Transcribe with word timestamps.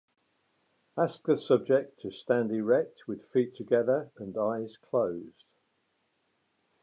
Ask 0.97 1.27
the 1.27 1.37
subject 1.37 1.99
to 2.01 2.09
stand 2.09 2.51
erect 2.51 3.07
with 3.07 3.29
feet 3.29 3.55
together 3.55 4.09
and 4.17 4.35
eyes 4.35 4.75
closed. 4.75 5.43